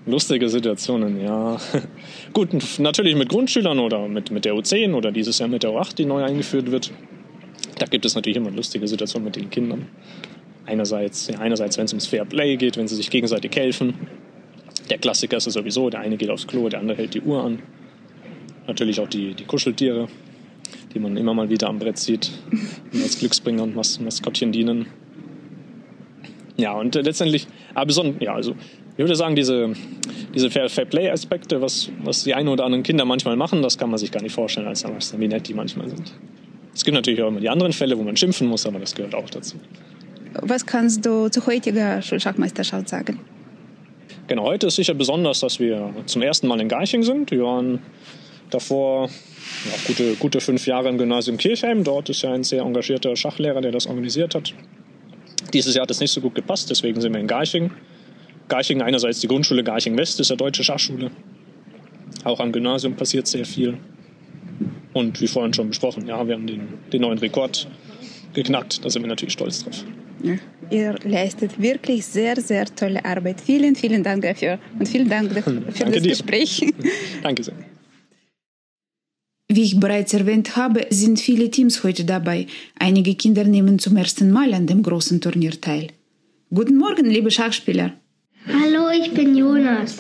Lustige 0.06 0.48
Situationen, 0.48 1.20
ja. 1.20 1.58
Gut, 2.32 2.50
natürlich 2.78 3.16
mit 3.16 3.28
Grundschülern 3.28 3.80
oder 3.80 4.06
mit, 4.06 4.30
mit 4.30 4.44
der 4.44 4.54
U10 4.54 4.94
oder 4.94 5.10
dieses 5.10 5.38
Jahr 5.40 5.48
mit 5.48 5.64
der 5.64 5.70
U8, 5.70 5.96
die 5.96 6.04
neu 6.04 6.22
eingeführt 6.22 6.70
wird. 6.70 6.92
Da 7.78 7.86
gibt 7.86 8.04
es 8.04 8.14
natürlich 8.14 8.36
immer 8.36 8.50
lustige 8.50 8.86
Situationen 8.86 9.24
mit 9.24 9.36
den 9.36 9.50
Kindern. 9.50 9.86
Einerseits, 10.64 11.28
ja, 11.28 11.38
einerseits 11.40 11.76
wenn 11.76 11.86
es 11.86 11.92
ums 11.92 12.06
Fair 12.06 12.24
Play 12.24 12.56
geht, 12.56 12.76
wenn 12.76 12.86
sie 12.86 12.96
sich 12.96 13.10
gegenseitig 13.10 13.54
helfen. 13.56 13.94
Der 14.90 14.98
Klassiker 14.98 15.36
ist 15.38 15.48
es 15.48 15.54
sowieso, 15.54 15.90
der 15.90 16.00
eine 16.00 16.16
geht 16.16 16.30
aufs 16.30 16.46
Klo, 16.46 16.68
der 16.68 16.80
andere 16.80 16.98
hält 16.98 17.14
die 17.14 17.22
Uhr 17.22 17.42
an. 17.42 17.58
Natürlich 18.66 19.00
auch 19.00 19.08
die, 19.08 19.34
die 19.34 19.44
Kuscheltiere, 19.44 20.08
die 20.92 20.98
man 20.98 21.16
immer 21.16 21.34
mal 21.34 21.50
wieder 21.50 21.68
am 21.68 21.78
Brett 21.78 21.98
sieht 21.98 22.30
und 22.92 23.02
als 23.02 23.18
Glücksbringer 23.18 23.62
und 23.62 23.76
Mas 23.76 24.00
Maskottchen 24.00 24.52
dienen. 24.52 24.86
Ja, 26.56 26.72
und 26.72 26.94
letztendlich, 26.94 27.46
aber 27.74 27.86
besonders, 27.86 28.20
ja, 28.20 28.34
also 28.34 28.56
ich 28.92 28.98
würde 28.98 29.14
sagen, 29.14 29.36
diese, 29.36 29.74
diese 30.34 30.50
Fair, 30.50 30.70
Fair 30.70 30.86
Play-Aspekte, 30.86 31.60
was, 31.60 31.90
was 32.02 32.24
die 32.24 32.32
einen 32.32 32.48
oder 32.48 32.64
anderen 32.64 32.82
Kinder 32.82 33.04
manchmal 33.04 33.36
machen, 33.36 33.60
das 33.60 33.76
kann 33.76 33.90
man 33.90 33.98
sich 33.98 34.10
gar 34.10 34.22
nicht 34.22 34.32
vorstellen 34.32 34.66
als 34.66 34.84
Erwachsener, 34.84 35.20
wie 35.20 35.28
nett 35.28 35.46
die 35.48 35.54
manchmal 35.54 35.88
sind. 35.90 36.14
Es 36.74 36.82
gibt 36.84 36.94
natürlich 36.94 37.22
auch 37.22 37.28
immer 37.28 37.40
die 37.40 37.50
anderen 37.50 37.72
Fälle, 37.72 37.98
wo 37.98 38.02
man 38.02 38.16
schimpfen 38.16 38.48
muss, 38.48 38.66
aber 38.66 38.78
das 38.78 38.94
gehört 38.94 39.14
auch 39.14 39.28
dazu. 39.28 39.56
Was 40.42 40.64
kannst 40.64 41.04
du 41.04 41.28
zu 41.28 41.46
heutiger 41.46 42.00
Schachmeisterschaft 42.02 42.88
sagen? 42.88 43.20
Genau, 44.28 44.44
heute 44.44 44.66
ist 44.66 44.76
sicher 44.76 44.94
besonders, 44.94 45.40
dass 45.40 45.60
wir 45.60 45.94
zum 46.06 46.22
ersten 46.22 46.48
Mal 46.48 46.60
in 46.60 46.68
Garching 46.68 47.02
sind. 47.02 47.30
Wir 47.30 47.44
waren 47.44 47.80
davor 48.50 49.08
ja, 49.08 49.72
gute, 49.86 50.14
gute 50.16 50.40
fünf 50.40 50.66
Jahre 50.66 50.88
im 50.88 50.98
Gymnasium 50.98 51.36
Kirchheim. 51.36 51.84
Dort 51.84 52.08
ist 52.08 52.22
ja 52.22 52.32
ein 52.32 52.44
sehr 52.44 52.62
engagierter 52.62 53.14
Schachlehrer, 53.16 53.60
der 53.60 53.72
das 53.72 53.86
organisiert 53.86 54.34
hat. 54.34 54.54
Dieses 55.52 55.74
Jahr 55.74 55.82
hat 55.82 55.90
es 55.90 56.00
nicht 56.00 56.12
so 56.12 56.20
gut 56.20 56.34
gepasst, 56.34 56.70
deswegen 56.70 57.00
sind 57.00 57.12
wir 57.12 57.20
in 57.20 57.26
Garching. 57.26 57.70
Garching 58.48 58.82
einerseits 58.82 59.20
die 59.20 59.28
Grundschule 59.28 59.64
Garching 59.64 59.96
West 59.96 60.20
ist 60.20 60.30
eine 60.30 60.38
deutsche 60.38 60.64
Schachschule. 60.64 61.10
Auch 62.24 62.40
am 62.40 62.52
Gymnasium 62.52 62.94
passiert 62.94 63.26
sehr 63.26 63.44
viel. 63.44 63.78
Und 64.92 65.20
wie 65.20 65.28
vorhin 65.28 65.52
schon 65.52 65.68
besprochen, 65.68 66.06
ja, 66.06 66.26
wir 66.26 66.34
haben 66.34 66.46
den, 66.46 66.68
den 66.92 67.02
neuen 67.02 67.18
Rekord 67.18 67.68
geknackt. 68.32 68.84
Da 68.84 68.90
sind 68.90 69.02
wir 69.02 69.08
natürlich 69.08 69.34
stolz 69.34 69.62
drauf. 69.62 69.84
Ja, 70.22 70.36
ihr 70.70 70.94
leistet 71.04 71.60
wirklich 71.60 72.06
sehr, 72.06 72.40
sehr 72.40 72.64
tolle 72.66 73.04
Arbeit. 73.04 73.40
Vielen, 73.40 73.76
vielen 73.76 74.02
Dank 74.02 74.22
dafür 74.22 74.58
und 74.78 74.88
vielen 74.88 75.08
Dank 75.08 75.32
für 75.32 75.84
das 75.84 76.02
dir. 76.02 76.10
Gespräch. 76.10 76.72
Danke 77.22 77.44
sehr. 77.44 77.54
Wie 79.56 79.62
ich 79.62 79.80
bereits 79.80 80.12
erwähnt 80.12 80.54
habe, 80.56 80.86
sind 80.90 81.18
viele 81.18 81.50
Teams 81.50 81.82
heute 81.82 82.04
dabei. 82.04 82.46
Einige 82.78 83.14
Kinder 83.14 83.44
nehmen 83.44 83.78
zum 83.78 83.96
ersten 83.96 84.30
Mal 84.30 84.52
an 84.52 84.66
dem 84.66 84.82
großen 84.82 85.18
Turnier 85.22 85.58
teil. 85.58 85.86
Guten 86.52 86.76
Morgen, 86.76 87.06
liebe 87.06 87.30
Schachspieler. 87.30 87.94
Hallo, 88.46 88.90
ich 88.90 89.10
bin 89.12 89.34
Jonas. 89.34 89.96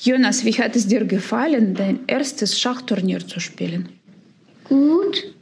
Jonas, 0.00 0.44
wie 0.44 0.52
hat 0.52 0.76
es 0.76 0.86
dir 0.86 1.04
gefallen, 1.04 1.74
dein 1.74 1.98
erstes 2.06 2.60
Schachturnier 2.60 3.26
zu 3.26 3.40
spielen? 3.40 3.88
Gut, 4.68 5.34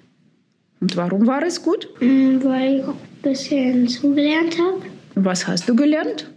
Und 0.80 0.96
warum 0.96 1.26
war 1.26 1.42
es 1.42 1.62
gut? 1.62 1.86
weil 2.00 2.78
ich 2.78 2.84
auch 2.84 2.94
ein 2.94 3.22
bisschen 3.22 3.88
zugelernt 3.88 4.56
habe. 4.58 4.80
Was 5.16 5.46
hast 5.46 5.68
du 5.68 5.76
gelernt? 5.76 6.30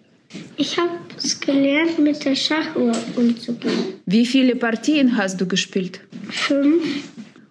Ich 0.58 0.78
habe 0.78 0.90
es 1.18 1.40
gelernt, 1.40 2.00
mit 2.00 2.24
der 2.26 2.36
Schachuhr 2.36 2.92
umzugehen. 3.16 3.96
Wie 4.06 4.26
viele 4.26 4.56
Partien 4.56 5.16
hast 5.18 5.40
du 5.40 5.48
gespielt? 5.48 6.00
Fünf, 6.30 6.84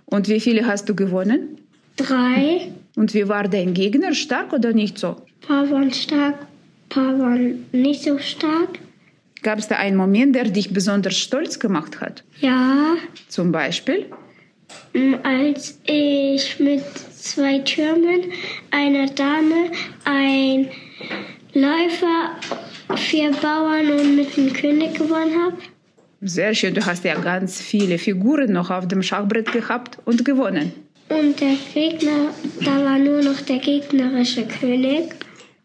Und 0.07 0.29
wie 0.29 0.41
viele 0.41 0.67
hast 0.67 0.89
du 0.89 0.95
gewonnen? 0.95 1.59
drei, 1.97 2.73
Und 2.97 3.12
wie 3.15 3.29
war 3.29 3.45
dein 3.49 3.75
Gegner? 3.75 4.15
Stark 4.15 4.53
oder 4.53 4.73
nicht 4.73 4.99
so? 4.99 5.17
paar 5.47 5.71
waren 5.71 5.93
stark, 5.93 6.47
paar 6.89 7.19
waren 7.19 7.67
nicht 7.73 8.03
so 8.03 8.19
stark. 8.19 8.79
Gab 9.43 9.59
es 9.59 9.69
da 9.69 9.77
einen 9.77 9.97
Moment, 9.97 10.35
der 10.37 10.45
dich 10.45 10.73
besonders 10.73 11.17
stolz 11.19 11.59
gemacht 11.59 12.01
hat? 12.01 12.23
Ja, 12.41 12.95
Zum 13.29 13.51
Beispiel? 13.53 14.07
mm, 14.95 15.15
als 15.25 15.79
ich 15.85 16.59
mit 16.61 16.83
zwei 17.12 17.59
Türmen, 17.59 18.23
einer 18.71 19.07
Dame, 19.07 19.71
ein 20.05 20.69
Läufer, 21.55 22.37
vier 22.97 23.31
Bauern 23.33 23.91
und 23.93 24.17
mit 24.17 24.35
dem 24.37 24.53
König 24.55 24.95
gewonnen 24.95 25.35
habe. 25.45 25.57
Sehr 26.23 26.55
schön, 26.55 26.73
du 26.73 26.85
hast 26.87 27.05
ja 27.05 27.15
ganz 27.19 27.61
viele 27.61 27.99
Figuren 27.99 28.53
noch 28.53 28.71
auf 28.71 28.89
dem 28.89 29.03
Schachbrett 29.03 29.53
gehabt 29.53 29.99
und 30.07 30.25
gewonnen. 30.25 30.73
Und 31.11 31.41
der 31.41 31.57
Gegner, 31.75 32.31
da 32.61 32.83
war 32.83 32.99
nur 32.99 33.23
noch 33.23 33.41
der 33.43 33.59
gegnerische 33.59 34.47
König. 34.47 35.15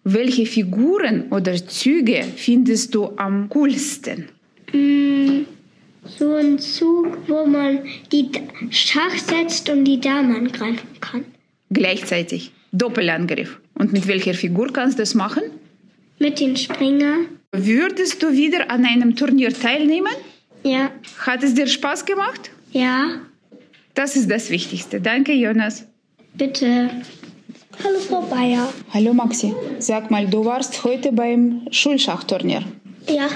Welche 0.04 0.46
Figuren 0.46 1.32
oder 1.32 1.56
Züge 1.56 2.26
findest 2.36 2.94
du 2.94 3.12
am 3.16 3.48
coolsten? 3.48 4.28
Mm, 4.74 5.46
so 6.06 6.34
ein 6.34 6.60
Zug, 6.60 7.18
wo 7.28 7.46
man 7.46 7.80
die 8.12 8.30
Schach 8.72 9.18
setzt 9.18 9.70
und 9.70 9.86
die 9.86 10.02
Dame 10.02 10.36
angreifen 10.36 10.88
kann. 11.00 11.24
Gleichzeitig. 11.70 12.52
Doppelangriff. 12.74 13.60
Und 13.76 13.94
mit 13.94 14.08
welcher 14.08 14.34
Figur 14.34 14.74
kannst 14.74 14.98
du 14.98 15.04
das 15.04 15.16
machen? 15.16 15.44
Mit 16.20 16.40
den 16.40 16.56
Springer. 16.58 17.18
Würdest 17.52 18.22
du 18.22 18.32
wieder 18.32 18.70
an 18.72 18.86
einem 18.86 19.16
Turnier 19.16 19.54
teilnehmen? 19.54 20.12
Ja, 20.64 20.92
Hat 21.20 21.44
es 21.44 21.54
dir 21.54 21.68
Spaß 21.68 22.06
gemacht? 22.06 22.52
ja, 22.72 23.22
Das 23.94 24.16
ist 24.16 24.30
das 24.30 24.50
Wichtigste. 24.50 25.00
Danke, 25.02 25.34
Jonas. 25.34 25.86
bitte. 26.36 26.90
Hallo 27.84 28.00
Frau 28.00 28.22
Bayer. 28.22 28.72
Hallo 28.94 29.14
Maxi. 29.14 29.54
Sag 29.80 30.10
mal, 30.10 30.26
du 30.28 30.44
warst 30.46 30.84
heute 30.84 31.12
beim 31.12 31.68
Schulschachturnier. 31.72 32.64
Ja, 33.08 33.30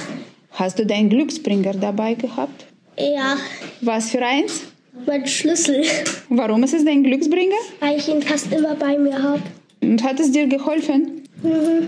Hast 0.53 0.77
du 0.79 0.85
deinen 0.85 1.09
Glücksbringer 1.09 1.73
dabei 1.75 2.15
gehabt? 2.15 2.65
ja, 2.97 3.37
Was 3.81 4.09
für 4.11 4.25
eins? 4.25 4.63
mein 5.05 5.25
Schlüssel, 5.25 5.83
Warum 6.29 6.63
ist 6.63 6.73
es 6.73 6.83
dein 6.83 7.03
Glücksbringer? 7.03 7.55
weil 7.79 7.97
ich 7.97 8.07
ihn 8.09 8.21
fast 8.21 8.51
immer 8.51 8.75
bei 8.75 8.97
mir 8.97 9.21
habe. 9.21 9.41
Und 9.81 10.03
hat 10.03 10.19
es 10.19 10.31
dir 10.31 10.47
geholfen? 10.47 11.21
Mhm. 11.43 11.87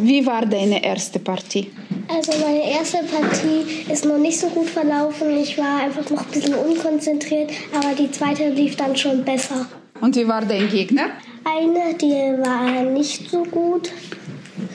Wie 0.00 0.24
war 0.26 0.46
deine 0.46 0.84
erste 0.84 1.18
Partie? 1.18 1.70
Also 2.08 2.32
meine 2.44 2.70
erste 2.70 2.98
Partie 2.98 3.90
ist 3.90 4.04
noch 4.04 4.18
nicht 4.18 4.38
so 4.38 4.48
gut 4.48 4.68
verlaufen. 4.68 5.30
Ich 5.36 5.56
war 5.58 5.80
einfach 5.82 6.08
noch 6.10 6.26
ein 6.26 6.32
bisschen 6.32 6.54
unkonzentriert, 6.54 7.50
aber 7.74 7.94
die 7.94 8.10
zweite 8.10 8.48
lief 8.48 8.76
dann 8.76 8.96
schon 8.96 9.24
besser. 9.24 9.66
Und 10.00 10.16
wie 10.16 10.26
war 10.26 10.42
dein 10.42 10.68
Gegner? 10.68 11.10
Eine, 11.44 11.94
die 11.94 12.12
war 12.42 12.82
nicht 12.82 13.30
so 13.30 13.42
gut. 13.44 13.90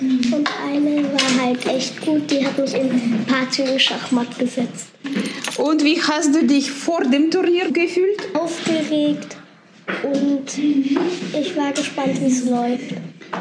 Und 0.02 0.50
eine 0.66 1.04
war 1.04 1.44
halt 1.44 1.66
echt 1.68 2.02
gut. 2.02 2.30
Die 2.30 2.46
hat 2.46 2.58
mich 2.58 2.74
in 2.74 2.92
ein 2.92 3.26
paar 3.28 3.50
Züge 3.50 3.80
Schachmatt 3.80 4.38
gesetzt. 4.38 4.88
Und 5.58 5.84
wie 5.84 6.02
hast 6.02 6.34
du 6.34 6.46
dich 6.46 6.72
vor 6.72 7.02
dem 7.02 7.32
Turnier 7.32 7.72
gefühlt? 7.72 8.36
Aufgeregt. 8.36 9.38
Und 10.04 10.46
ich 10.58 11.56
war 11.58 11.72
gespannt, 11.72 12.22
wie 12.22 12.28
es 12.28 12.46
läuft. 12.46 12.94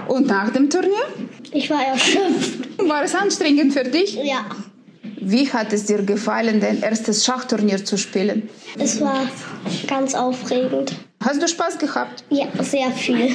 Und 0.08 0.26
nach 0.26 0.50
dem 0.50 0.68
Turnier? 0.68 1.04
Ich 1.52 1.70
war 1.70 1.82
erschöpft. 1.84 2.68
War 2.78 3.02
es 3.04 3.14
anstrengend 3.14 3.72
für 3.72 3.84
dich? 3.84 4.14
Ja. 4.14 4.46
Wie 5.20 5.50
hat 5.52 5.72
es 5.72 5.84
dir 5.86 6.02
gefallen, 6.02 6.60
dein 6.60 6.82
erstes 6.82 7.24
Schachturnier 7.24 7.84
zu 7.84 7.96
spielen? 7.98 8.48
Es 8.78 9.00
war 9.00 9.28
ganz 9.86 10.14
aufregend. 10.14 10.94
Hast 11.22 11.42
du 11.42 11.48
Spaß 11.48 11.78
gehabt? 11.78 12.24
Ja, 12.30 12.46
sehr 12.62 12.90
viel. 12.92 13.34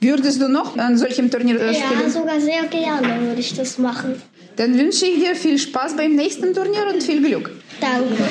Würdest 0.00 0.40
du 0.42 0.48
noch 0.48 0.76
an 0.76 0.98
solchem 0.98 1.30
Turnier 1.30 1.60
äh, 1.60 1.72
Ja, 1.72 1.86
spielen? 1.86 2.10
sogar 2.10 2.40
sehr 2.40 2.64
gerne 2.64 3.20
würde 3.26 3.40
ich 3.40 3.54
das 3.54 3.78
machen. 3.78 4.20
Dann 4.56 4.76
wünsche 4.78 5.06
ich 5.06 5.20
dir 5.22 5.34
viel 5.34 5.58
Spaß 5.58 5.96
beim 5.96 6.14
nächsten 6.14 6.52
Turnier 6.52 6.86
und 6.92 7.02
viel 7.02 7.22
Glück. 7.22 7.50
Danke. 7.80 8.24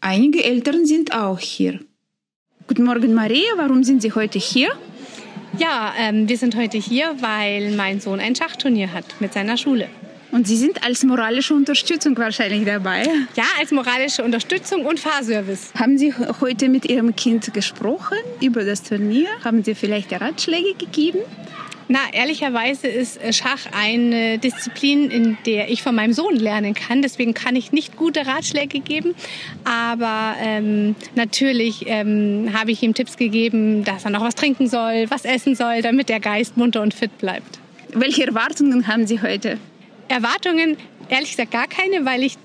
Einige 0.00 0.44
Eltern 0.44 0.86
sind 0.86 1.12
auch 1.12 1.38
hier. 1.38 1.80
Guten 2.66 2.84
Morgen, 2.84 3.12
Maria. 3.14 3.52
Warum 3.56 3.82
sind 3.84 4.00
Sie 4.02 4.12
heute 4.12 4.38
hier? 4.38 4.70
Ja, 5.58 5.92
ähm, 5.98 6.28
wir 6.28 6.38
sind 6.38 6.54
heute 6.54 6.78
hier, 6.78 7.16
weil 7.20 7.72
mein 7.72 8.00
Sohn 8.00 8.20
ein 8.20 8.36
Schachturnier 8.36 8.92
hat 8.92 9.04
mit 9.18 9.32
seiner 9.32 9.56
Schule. 9.56 9.88
Und 10.30 10.46
Sie 10.46 10.56
sind 10.56 10.84
als 10.84 11.02
moralische 11.02 11.52
Unterstützung 11.52 12.16
wahrscheinlich 12.16 12.64
dabei. 12.64 13.04
Ja, 13.34 13.44
als 13.58 13.72
moralische 13.72 14.22
Unterstützung 14.22 14.86
und 14.86 15.00
Fahrservice. 15.00 15.72
Haben 15.74 15.98
Sie 15.98 16.14
heute 16.40 16.68
mit 16.68 16.88
Ihrem 16.88 17.16
Kind 17.16 17.52
gesprochen 17.54 18.18
über 18.40 18.64
das 18.64 18.84
Turnier? 18.84 19.26
Haben 19.42 19.64
Sie 19.64 19.74
vielleicht 19.74 20.12
Ratschläge 20.12 20.74
gegeben? 20.74 21.18
Na, 21.90 22.00
ehrlicherweise 22.12 22.86
ist 22.86 23.16
äh, 23.16 23.32
Schach 23.32 23.60
eine 23.72 24.38
Disziplin, 24.38 25.10
in 25.10 25.38
der 25.46 25.70
ich 25.70 25.82
von 25.82 25.94
meinem 25.94 26.12
Sohn 26.12 26.36
lernen 26.36 26.74
kann. 26.74 27.00
Deswegen 27.00 27.32
kann 27.32 27.56
ich 27.56 27.72
nicht 27.72 27.96
gute 27.96 28.26
Ratschläge 28.26 28.80
geben. 28.80 29.14
Aber 29.64 30.34
ähm, 30.40 30.94
natürlich 31.14 31.84
ähm, 31.86 32.50
habe 32.52 32.72
ich 32.72 32.82
ihm 32.82 32.92
Tipps 32.92 33.16
gegeben, 33.16 33.84
dass 33.84 34.04
er 34.04 34.10
noch 34.10 34.22
was 34.22 34.34
trinken 34.34 34.68
soll, 34.68 35.06
was 35.08 35.24
essen 35.24 35.54
soll, 35.54 35.80
damit 35.80 36.10
der 36.10 36.20
Geist 36.20 36.58
munter 36.58 36.82
und 36.82 36.92
fit 36.92 37.16
bleibt. 37.16 37.58
Welche 37.94 38.26
Erwartungen 38.26 38.86
haben 38.86 39.06
Sie 39.06 39.22
heute? 39.22 39.58
Erwartungen, 40.08 40.76
ehrlich 41.08 41.30
gesagt, 41.30 41.52
gar 41.52 41.68
keine, 41.68 42.04
weil 42.04 42.22
ich 42.22 42.36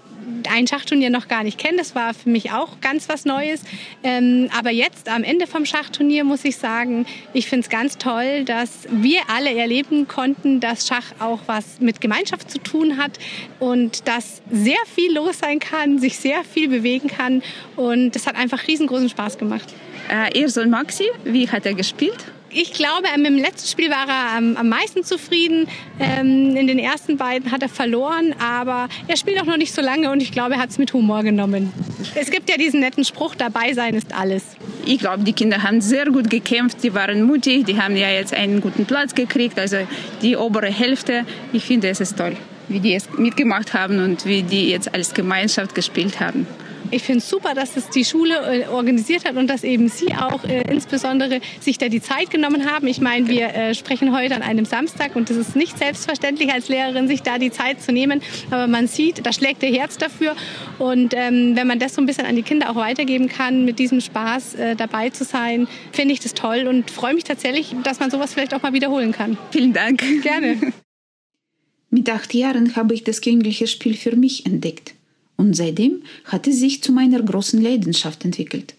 ein 0.50 0.68
Schachturnier 0.68 1.10
noch 1.10 1.28
gar 1.28 1.44
nicht 1.44 1.58
kenne. 1.58 1.78
Das 1.78 1.96
war 1.96 2.14
für 2.14 2.30
mich 2.30 2.52
auch 2.52 2.80
ganz 2.82 3.10
was 3.10 3.26
Neues. 3.26 3.62
Ähm, 4.04 4.50
aber 4.58 4.72
jetzt 4.72 5.10
am 5.10 5.24
Ende 5.24 5.48
vom 5.48 5.66
Schachturnier 5.66 6.24
muss 6.24 6.46
ich 6.46 6.58
sagen, 6.58 7.06
ich 7.34 7.48
finde 7.48 7.64
es 7.64 7.70
ganz 7.70 7.98
toll, 7.98 8.44
dass 8.46 8.88
wir 8.90 9.22
alle 9.28 9.54
erleben 9.56 10.08
konnten, 10.08 10.60
dass 10.60 10.88
Schach 10.88 11.14
auch 11.20 11.40
was 11.46 11.80
mit 11.80 12.02
Gemeinschaft 12.02 12.50
zu 12.50 12.60
tun 12.60 12.98
hat 12.98 13.20
und 13.60 14.08
dass 14.08 14.42
sehr 14.52 14.78
viel 14.94 15.14
los 15.14 15.40
sein 15.40 15.60
kann, 15.60 16.00
sich 16.00 16.18
sehr 16.18 16.44
viel 16.44 16.68
bewegen 16.68 17.08
kann. 17.08 17.42
Und 17.76 18.12
das 18.12 18.28
hat 18.28 18.36
einfach 18.36 18.68
riesengroßen 18.68 19.10
Spaß 19.10 19.38
gemacht. 19.38 19.74
Äh, 20.12 20.40
Ihr 20.40 20.50
Sohn 20.50 20.70
Maxi, 20.70 21.06
wie 21.24 21.50
hat 21.50 21.66
er 21.66 21.74
gespielt? 21.74 22.26
Ich 22.56 22.74
glaube, 22.74 23.08
mit 23.18 23.26
dem 23.26 23.38
letzten 23.38 23.68
Spiel 23.68 23.90
war 23.90 24.08
er 24.08 24.38
am, 24.38 24.56
am 24.58 24.70
meisten 24.70 25.04
zufrieden. 25.04 25.68
Ähm, 26.00 26.56
in 26.56 26.68
den 26.68 26.78
ersten 26.78 27.18
beiden 27.18 27.52
hat 27.52 27.64
er 27.64 27.70
verloren, 27.70 28.36
aber 28.40 28.90
er 29.08 29.18
spielt 29.18 29.42
auch 29.42 29.46
noch 29.46 29.58
nicht 29.58 29.74
so 29.74 29.82
lange 29.82 30.12
und 30.12 30.22
ich 30.22 30.32
glaube, 30.32 30.56
er 30.56 30.60
hat 30.60 30.70
es 30.70 30.78
mit 30.78 30.94
Humor 30.94 31.24
genommen. 31.24 31.74
Es 32.14 32.30
gibt 32.30 32.50
ja 32.50 32.58
diesen 32.58 32.82
netten 32.82 33.06
Spruch, 33.06 33.34
dabei 33.34 33.74
sein 33.74 33.96
ist 33.96 34.14
alles. 34.16 34.44
Ich 34.86 35.00
glaube, 35.00 35.24
die 35.24 35.34
Kinder 35.34 35.64
haben 35.64 35.82
sehr 35.82 36.06
gut 36.06 36.30
gekämpft, 36.30 36.84
die 36.84 36.94
waren 36.94 37.24
mutig, 37.24 37.66
die 37.66 37.82
haben 37.82 37.96
ja 37.96 38.10
jetzt 38.10 38.34
einen 38.34 38.62
guten 38.62 38.86
Platz 38.86 39.16
gekriegt, 39.16 39.58
also 39.58 39.78
die 40.22 40.36
obere 40.36 40.68
Hälfte. 40.68 41.26
Ich 41.54 41.64
finde, 41.64 41.90
es 41.90 42.02
ist 42.02 42.18
toll, 42.18 42.36
wie 42.68 42.80
die 42.80 42.94
es 42.94 43.10
mitgemacht 43.18 43.74
haben 43.74 44.04
und 44.04 44.26
wie 44.26 44.44
die 44.44 44.70
jetzt 44.70 44.94
als 44.94 45.14
Gemeinschaft 45.14 45.74
gespielt 45.74 46.20
haben. 46.20 46.46
Ich 46.92 47.04
finde 47.04 47.20
es 47.20 47.30
super, 47.30 47.54
dass 47.54 47.76
es 47.76 47.90
die 47.90 48.06
Schule 48.06 48.36
äh, 48.36 48.68
organisiert 48.68 49.26
hat 49.26 49.36
und 49.36 49.48
dass 49.48 49.64
eben 49.64 49.90
Sie 49.90 50.14
auch 50.14 50.44
äh, 50.44 50.62
insbesondere 50.72 51.40
sich 51.60 51.78
da 51.78 51.90
die 51.90 52.02
Zeit 52.02 52.30
genommen 52.30 52.70
haben. 52.70 52.88
Ich 52.88 53.02
meine, 53.02 53.28
wir 53.28 53.48
äh, 53.54 53.74
sprechen 53.74 54.16
heute 54.16 54.36
an 54.36 54.42
einem 54.42 54.66
Samstag 54.66 55.16
und 55.16 55.30
es 55.30 55.38
ist 55.38 55.56
nicht 55.56 55.78
selbstverständlich 55.78 56.52
als 56.52 56.70
Lehrerin, 56.70 57.08
sich 57.08 57.22
da 57.22 57.38
die 57.38 57.52
Zeit 57.52 57.82
zu 57.82 57.92
nehmen. 57.92 58.22
Aber 58.52 58.68
man 58.68 58.88
sieht, 58.88 59.26
da 59.26 59.34
schlägt 59.34 59.64
ihr 59.64 59.72
Herz 59.72 59.98
dafür. 59.98 60.36
Und 60.80 61.14
ähm, 61.16 61.56
wenn 61.56 61.68
man 61.68 61.80
das 61.80 61.96
so 61.96 62.02
ein 62.02 62.06
bisschen 62.06 62.26
an 62.26 62.36
die 62.36 62.44
Kinder 62.44 62.70
auch 62.70 62.76
weitergeben 62.76 63.28
kann, 63.28 63.66
mit 63.66 63.80
diesem 63.80 64.02
Spaß 64.02 64.56
äh, 64.56 64.76
dabei 64.76 65.10
zu 65.10 65.24
sein, 65.24 65.68
finde 65.92 66.14
ich 66.14 66.20
das 66.20 66.34
toll 66.34 66.68
und 66.68 66.92
freue 66.92 67.14
mich 67.14 67.24
tatsächlich, 67.24 67.76
dass 67.84 68.00
man 68.00 68.12
sowas 68.12 68.34
vielleicht 68.34 68.54
auch 68.54 68.62
mal 68.62 68.74
wiederholen 68.74 69.12
kann. 69.12 69.38
Vielen 69.52 69.74
Dank. 69.74 70.04
Gerne. 70.22 70.58
Mit 71.90 72.10
acht 72.10 72.34
Jahren 72.34 72.76
habe 72.76 72.96
ich 72.96 73.04
das 73.04 73.22
kindliche 73.22 73.68
Spiel 73.68 73.96
für 73.96 74.16
mich 74.16 74.48
entdeckt. 74.48 74.96
Und 75.44 75.58
seitdem 75.58 76.04
hat 76.24 76.48
es 76.48 76.62
sich 76.62 76.82
zu 76.82 76.94
meiner 76.94 77.22
großen 77.22 77.62
Leidenschaft 77.62 78.24
entwickelt. 78.24 78.76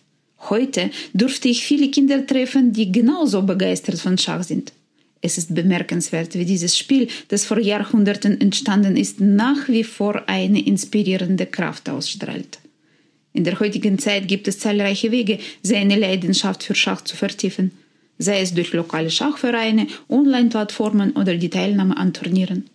Heute 0.48 0.90
durfte 1.12 1.48
ich 1.50 1.62
viele 1.62 1.90
Kinder 1.90 2.26
treffen, 2.26 2.72
die 2.72 2.90
genauso 2.90 3.42
begeistert 3.42 4.00
von 4.00 4.16
Schach 4.16 4.44
sind. 4.44 4.72
Es 5.20 5.36
ist 5.36 5.54
bemerkenswert, 5.54 6.34
wie 6.34 6.46
dieses 6.46 6.78
Spiel, 6.78 7.08
das 7.28 7.44
vor 7.44 7.58
Jahrhunderten 7.58 8.40
entstanden 8.40 8.96
ist, 8.96 9.20
nach 9.20 9.68
wie 9.68 9.84
vor 9.84 10.26
eine 10.26 10.64
inspirierende 10.64 11.44
Kraft 11.44 11.90
ausstrahlt. 11.90 12.58
In 13.34 13.44
der 13.44 13.60
heutigen 13.60 13.98
Zeit 13.98 14.26
gibt 14.26 14.48
es 14.48 14.58
zahlreiche 14.58 15.10
Wege, 15.10 15.40
seine 15.62 15.98
Leidenschaft 15.98 16.62
für 16.62 16.74
Schach 16.74 17.02
zu 17.02 17.14
vertiefen, 17.14 17.72
sei 18.16 18.40
es 18.40 18.54
durch 18.54 18.72
lokale 18.72 19.10
Schachvereine, 19.10 19.86
Online-Plattformen 20.08 21.12
oder 21.12 21.36
die 21.36 21.50
Teilnahme 21.50 21.94
an 21.98 22.14
Turnieren. 22.14 22.70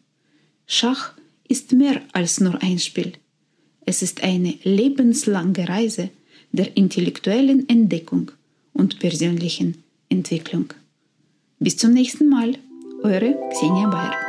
Schach 0.67 1.13
ist 1.47 1.71
mehr 1.71 2.03
als 2.13 2.39
nur 2.39 2.61
ein 2.61 2.77
Spiel. 2.77 3.13
Es 3.89 4.03
ist 4.03 4.21
eine 4.23 4.53
lebenslange 4.61 5.67
Reise 5.67 6.11
der 6.51 6.77
intellektuellen 6.77 7.67
Entdeckung 7.67 8.29
und 8.71 8.99
persönlichen 8.99 9.83
Entwicklung. 10.09 10.65
Bis 11.57 11.75
zum 11.75 11.93
nächsten 11.93 12.29
Mal, 12.29 12.53
eure 13.01 13.35
Xenia 13.49 13.87
Bayer. 13.87 14.28